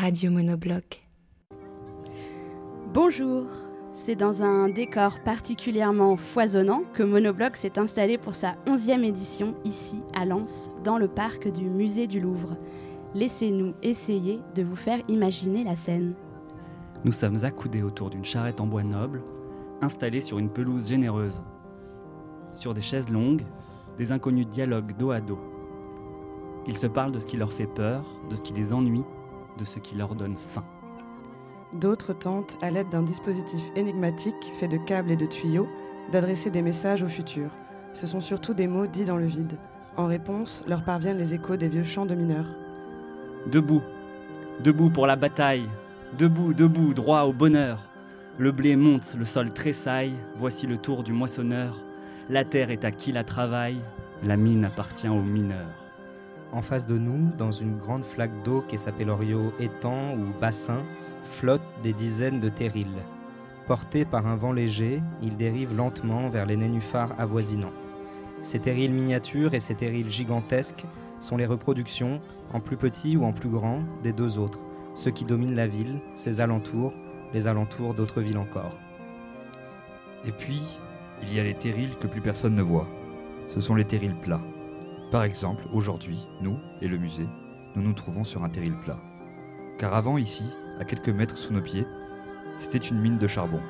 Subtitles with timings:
[0.00, 1.02] Radio Monobloc.
[2.94, 3.46] Bonjour,
[3.92, 10.00] c'est dans un décor particulièrement foisonnant que Monobloc s'est installé pour sa 11e édition ici
[10.14, 12.56] à Lens, dans le parc du musée du Louvre.
[13.16, 16.14] Laissez-nous essayer de vous faire imaginer la scène.
[17.02, 19.24] Nous sommes accoudés autour d'une charrette en bois noble,
[19.82, 21.42] installée sur une pelouse généreuse.
[22.52, 23.44] Sur des chaises longues,
[23.98, 25.40] des inconnus dialoguent dos à dos.
[26.68, 29.04] Ils se parlent de ce qui leur fait peur, de ce qui les ennuie,
[29.58, 30.64] de ce qui leur donne faim.
[31.72, 35.68] D'autres tentent, à l'aide d'un dispositif énigmatique fait de câbles et de tuyaux,
[36.12, 37.50] d'adresser des messages au futur.
[37.94, 39.58] Ce sont surtout des mots dits dans le vide.
[39.96, 42.54] En réponse, leur parviennent les échos des vieux chants de mineurs.
[43.50, 43.82] Debout,
[44.62, 45.68] debout pour la bataille,
[46.18, 47.90] debout, debout, droit au bonheur.
[48.36, 51.82] Le blé monte, le sol tressaille, voici le tour du moissonneur.
[52.28, 53.80] La terre est à qui la travaille,
[54.22, 55.87] la mine appartient aux mineurs.
[56.52, 60.82] En face de nous, dans une grande flaque d'eau qui s'appelle Orio étang ou bassin,
[61.24, 62.86] flottent des dizaines de terrils.
[63.66, 67.72] Portés par un vent léger, ils dérivent lentement vers les nénuphars avoisinants.
[68.42, 70.86] Ces terrils miniatures et ces terrils gigantesques
[71.20, 72.20] sont les reproductions,
[72.54, 74.60] en plus petit ou en plus grand, des deux autres,
[74.94, 76.94] ceux qui dominent la ville, ses alentours,
[77.34, 78.76] les alentours d'autres villes encore.
[80.24, 80.62] Et puis,
[81.22, 82.88] il y a les terrils que plus personne ne voit.
[83.48, 84.40] Ce sont les terrils plats.
[85.10, 87.26] Par exemple, aujourd'hui, nous et le musée,
[87.74, 88.98] nous nous trouvons sur un terril plat.
[89.78, 90.44] Car avant, ici,
[90.78, 91.86] à quelques mètres sous nos pieds,
[92.58, 93.60] c'était une mine de charbon.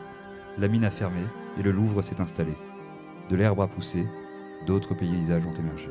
[0.58, 1.20] La mine a fermé
[1.56, 2.54] et le Louvre s'est installé.
[3.30, 4.04] De l'herbe a poussé,
[4.66, 5.90] d'autres paysages ont émergé.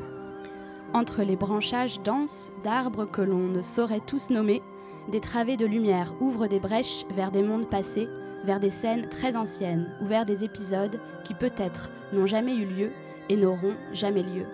[0.92, 4.62] Entre les branchages denses d'arbres que l'on ne saurait tous nommer,
[5.10, 8.08] des travées de lumière ouvrent des brèches vers des mondes passés,
[8.44, 12.90] vers des scènes très anciennes ou vers des épisodes qui peut-être n'ont jamais eu lieu
[13.30, 14.44] et n'auront jamais lieu.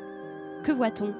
[0.64, 1.12] Que voit-on?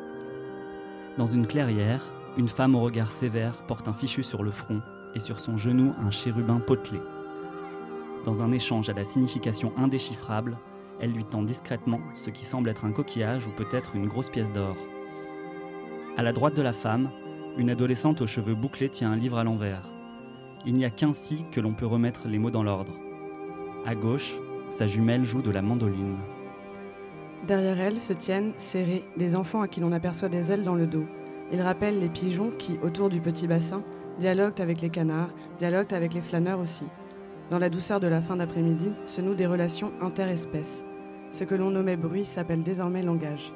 [1.19, 2.03] Dans une clairière,
[2.39, 4.81] une femme au regard sévère porte un fichu sur le front
[5.15, 6.99] et sur son genou un chérubin potelé.
[8.25, 10.57] Dans un échange à la signification indéchiffrable,
[10.99, 14.51] elle lui tend discrètement ce qui semble être un coquillage ou peut-être une grosse pièce
[14.51, 14.77] d'or.
[16.17, 17.11] À la droite de la femme,
[17.59, 19.93] une adolescente aux cheveux bouclés tient un livre à l'envers.
[20.65, 22.95] Il n'y a qu'ainsi que l'on peut remettre les mots dans l'ordre.
[23.85, 24.37] À gauche,
[24.71, 26.17] sa jumelle joue de la mandoline.
[27.47, 30.87] Derrière elle se tiennent, serrés, des enfants à qui l'on aperçoit des ailes dans le
[30.87, 31.05] dos.
[31.53, 33.83] Ils rappellent les pigeons qui, autour du petit bassin,
[34.19, 35.29] dialoguent avec les canards,
[35.59, 36.85] dialoguent avec les flâneurs aussi.
[37.51, 40.85] Dans la douceur de la fin d'après-midi se nouent des relations interespèces.
[41.31, 43.53] Ce que l'on nommait bruit s'appelle désormais langage.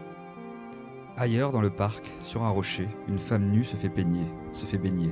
[1.17, 4.79] Ailleurs dans le parc, sur un rocher, une femme nue se fait peigner, se fait
[4.79, 5.11] baigner.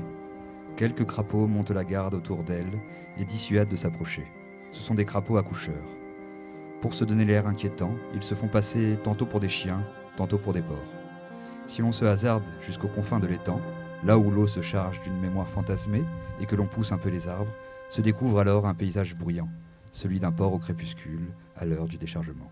[0.76, 2.78] Quelques crapauds montent la garde autour d'elle
[3.18, 4.24] et dissuadent de s'approcher.
[4.70, 5.95] Ce sont des crapauds accoucheurs.
[6.80, 9.82] Pour se donner l'air inquiétant, ils se font passer tantôt pour des chiens,
[10.16, 10.78] tantôt pour des porcs.
[11.66, 13.60] Si l'on se hasarde jusqu'aux confins de l'étang,
[14.04, 16.04] là où l'eau se charge d'une mémoire fantasmée
[16.40, 17.52] et que l'on pousse un peu les arbres,
[17.88, 19.48] se découvre alors un paysage bruyant,
[19.90, 21.26] celui d'un port au crépuscule,
[21.56, 22.50] à l'heure du déchargement.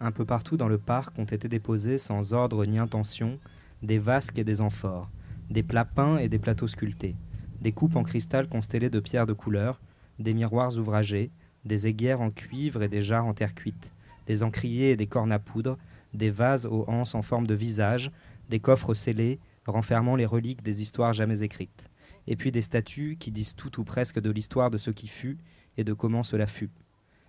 [0.00, 3.38] Un peu partout dans le parc ont été déposés sans ordre ni intention
[3.82, 5.10] des vasques et des amphores,
[5.50, 7.16] des plats peints et des plateaux sculptés,
[7.60, 9.80] des coupes en cristal constellées de pierres de couleur,
[10.18, 11.30] des miroirs ouvragés,
[11.64, 13.92] des aiguières en cuivre et des jarres en terre cuite,
[14.26, 15.78] des encriers et des cornes à poudre,
[16.14, 18.10] des vases aux anses en forme de visage,
[18.48, 21.90] des coffres scellés renfermant les reliques des histoires jamais écrites,
[22.26, 25.38] et puis des statues qui disent tout ou presque de l'histoire de ce qui fut
[25.76, 26.70] et de comment cela fut.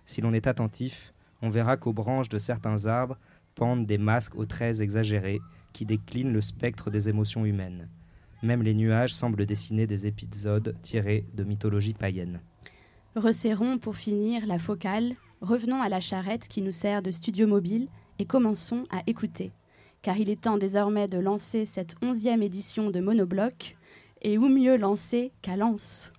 [0.04, 1.12] Si l'on est attentif,
[1.42, 3.18] on verra qu'aux branches de certains arbres
[3.54, 5.40] pendent des masques aux traits exagérés
[5.72, 7.88] qui déclinent le spectre des émotions humaines.
[8.42, 12.40] Même les nuages semblent dessiner des épisodes tirés de mythologie païenne.
[13.16, 17.88] Resserrons pour finir la focale, revenons à la charrette qui nous sert de studio mobile
[18.20, 19.50] et commençons à écouter.
[20.02, 23.72] Car il est temps désormais de lancer cette onzième édition de Monobloc,
[24.22, 26.12] et où mieux lancer qu'à Lance